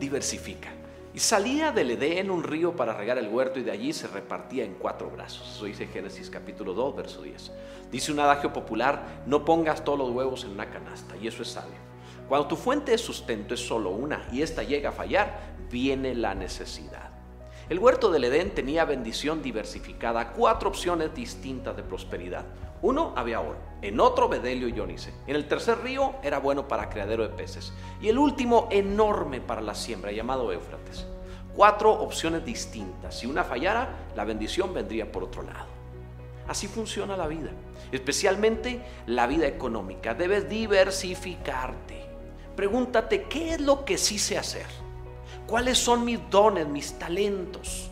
[0.00, 0.70] diversifica.
[1.12, 4.64] Y salía del Edén un río para regar el huerto y de allí se repartía
[4.64, 5.48] en cuatro brazos.
[5.54, 7.52] Eso dice Génesis capítulo 2, verso 10.
[7.90, 11.48] Dice un adagio popular, no pongas todos los huevos en una canasta, y eso es
[11.48, 11.78] sabio.
[12.28, 16.34] Cuando tu fuente de sustento es solo una y ésta llega a fallar, viene la
[16.34, 17.10] necesidad.
[17.70, 22.44] El huerto del Edén tenía bendición diversificada, cuatro opciones distintas de prosperidad.
[22.82, 25.14] Uno había oro, en otro bedelio y ónice.
[25.28, 27.72] En el tercer río era bueno para criadero de peces.
[28.02, 31.06] Y el último enorme para la siembra, llamado Éufrates.
[31.54, 33.16] Cuatro opciones distintas.
[33.16, 35.68] Si una fallara, la bendición vendría por otro lado.
[36.48, 37.52] Así funciona la vida,
[37.92, 40.12] especialmente la vida económica.
[40.12, 42.04] Debes diversificarte.
[42.56, 44.66] Pregúntate, ¿qué es lo que sí sé hacer?
[45.50, 47.90] ¿Cuáles son mis dones, mis talentos?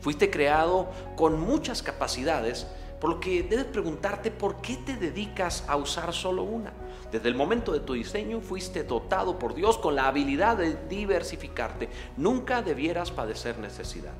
[0.00, 2.66] Fuiste creado con muchas capacidades,
[3.00, 6.72] por lo que debes preguntarte por qué te dedicas a usar solo una.
[7.12, 11.88] Desde el momento de tu diseño fuiste dotado por Dios con la habilidad de diversificarte.
[12.16, 14.14] Nunca debieras padecer necesidad.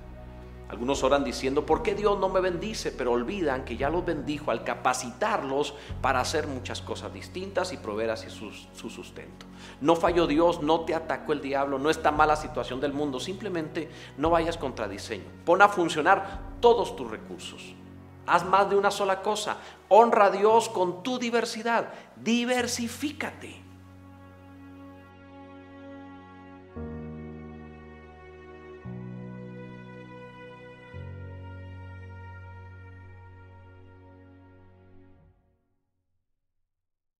[0.68, 2.90] Algunos oran diciendo, ¿por qué Dios no me bendice?
[2.90, 8.10] Pero olvidan que ya los bendijo al capacitarlos para hacer muchas cosas distintas y proveer
[8.10, 9.46] así su, su, sustento.
[9.80, 13.88] No falló Dios, no te atacó el diablo, no está mala situación del mundo, simplemente
[14.16, 15.24] no vayas contra diseño.
[15.44, 17.74] Pon a funcionar todos tus recursos.
[18.26, 19.58] Haz más de una sola cosa.
[19.88, 21.92] Honra a Dios con tu diversidad.
[22.16, 23.65] Diversifícate.